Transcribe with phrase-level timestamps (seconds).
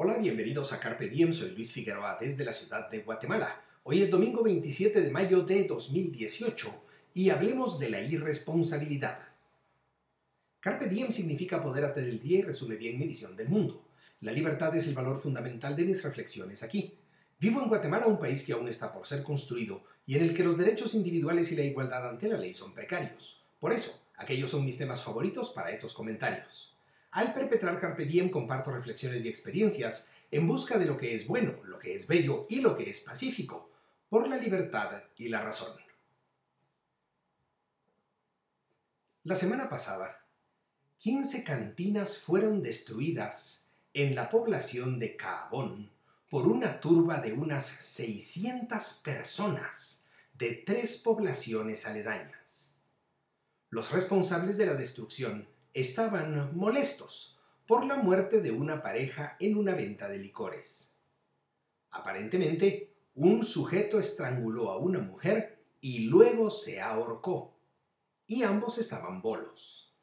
[0.00, 3.60] Hola, bienvenidos a Carpe Diem, soy Luis Figueroa desde la ciudad de Guatemala.
[3.82, 9.18] Hoy es domingo 27 de mayo de 2018 y hablemos de la irresponsabilidad.
[10.60, 13.88] Carpe Diem significa apodérate del día y resume bien mi visión del mundo.
[14.20, 16.94] La libertad es el valor fundamental de mis reflexiones aquí.
[17.40, 20.44] Vivo en Guatemala, un país que aún está por ser construido y en el que
[20.44, 23.42] los derechos individuales y la igualdad ante la ley son precarios.
[23.58, 26.77] Por eso, aquellos son mis temas favoritos para estos comentarios.
[27.18, 31.52] Al perpetrar Carpe Diem comparto reflexiones y experiencias en busca de lo que es bueno,
[31.64, 33.72] lo que es bello y lo que es pacífico,
[34.08, 35.72] por la libertad y la razón.
[39.24, 40.24] La semana pasada,
[40.98, 45.90] 15 cantinas fueron destruidas en la población de Caabón
[46.30, 50.04] por una turba de unas 600 personas
[50.34, 52.76] de tres poblaciones aledañas.
[53.70, 55.48] Los responsables de la destrucción
[55.80, 60.94] estaban molestos por la muerte de una pareja en una venta de licores.
[61.90, 67.58] Aparentemente, un sujeto estranguló a una mujer y luego se ahorcó,
[68.26, 69.94] y ambos estaban bolos.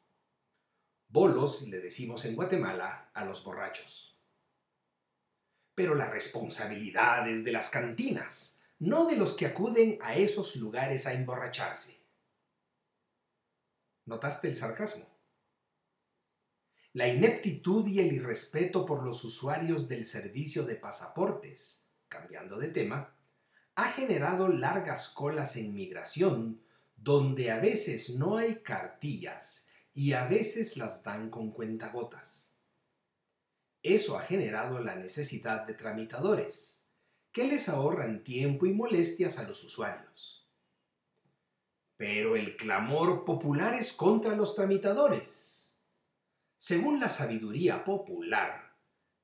[1.08, 4.18] Bolos le decimos en Guatemala a los borrachos.
[5.74, 11.06] Pero la responsabilidad es de las cantinas, no de los que acuden a esos lugares
[11.06, 12.00] a emborracharse.
[14.04, 15.15] ¿Notaste el sarcasmo?
[16.96, 23.14] La ineptitud y el irrespeto por los usuarios del servicio de pasaportes, cambiando de tema,
[23.74, 26.62] ha generado largas colas en migración,
[26.96, 32.64] donde a veces no hay cartillas y a veces las dan con cuentagotas.
[33.82, 36.88] Eso ha generado la necesidad de tramitadores,
[37.30, 40.48] que les ahorran tiempo y molestias a los usuarios.
[41.98, 45.55] Pero el clamor popular es contra los tramitadores
[46.56, 48.74] según la sabiduría popular,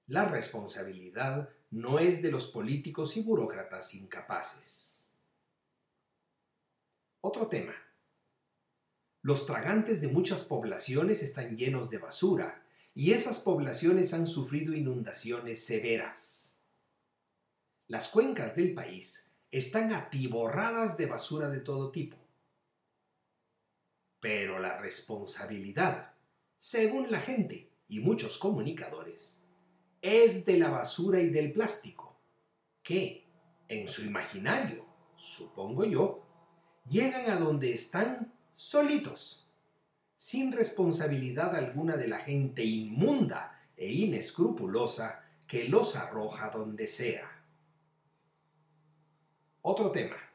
[0.07, 5.05] la responsabilidad no es de los políticos y burócratas incapaces.
[7.23, 7.75] Otro tema.
[9.23, 12.63] Los tragantes de muchas poblaciones están llenos de basura
[12.95, 16.61] y esas poblaciones han sufrido inundaciones severas.
[17.87, 22.19] Las cuencas del país están atiborradas de basura de todo tipo.
[24.21, 26.12] Pero la responsabilidad
[26.63, 29.45] según la gente y muchos comunicadores,
[30.01, 32.17] es de la basura y del plástico,
[32.85, 33.27] que,
[33.67, 34.87] en su imaginario,
[35.17, 36.25] supongo yo,
[36.89, 39.51] llegan a donde están solitos,
[40.15, 47.45] sin responsabilidad alguna de la gente inmunda e inescrupulosa que los arroja donde sea.
[49.63, 50.32] Otro tema.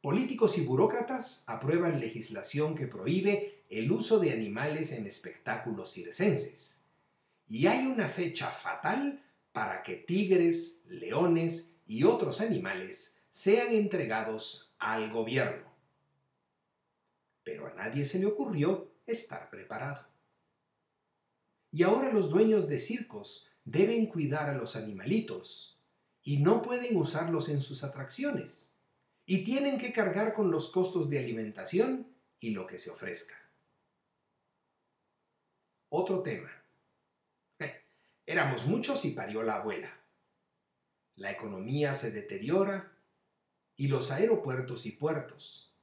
[0.00, 6.84] Políticos y burócratas aprueban legislación que prohíbe el uso de animales en espectáculos circenses.
[7.48, 15.10] Y hay una fecha fatal para que tigres, leones y otros animales sean entregados al
[15.10, 15.66] gobierno.
[17.42, 20.06] Pero a nadie se le ocurrió estar preparado.
[21.72, 25.80] Y ahora los dueños de circos deben cuidar a los animalitos
[26.22, 28.77] y no pueden usarlos en sus atracciones
[29.30, 32.06] y tienen que cargar con los costos de alimentación
[32.40, 33.34] y lo que se ofrezca.
[35.90, 36.50] Otro tema.
[38.26, 39.92] Éramos muchos y parió la abuela.
[41.16, 42.90] La economía se deteriora
[43.76, 45.74] y los aeropuertos y puertos,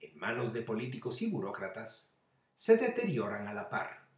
[0.00, 2.16] en manos de políticos y burócratas,
[2.54, 4.08] se deterioran a la par.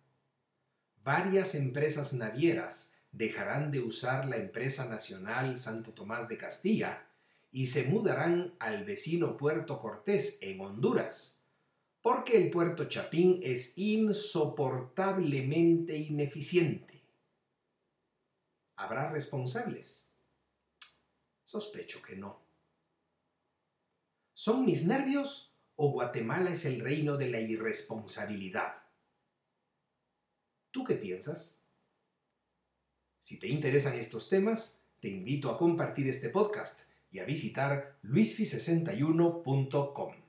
[1.03, 7.10] Varias empresas navieras dejarán de usar la empresa nacional Santo Tomás de Castilla
[7.53, 11.45] y se mudarán al vecino Puerto Cortés en Honduras,
[12.01, 17.03] porque el puerto Chapín es insoportablemente ineficiente.
[18.77, 20.09] ¿Habrá responsables?
[21.45, 22.41] Sospecho que no.
[24.33, 28.75] ¿Son mis nervios o Guatemala es el reino de la irresponsabilidad?
[30.71, 31.67] ¿Tú qué piensas?
[33.19, 40.20] Si te interesan estos temas, te invito a compartir este podcast y a visitar luisfi61.com.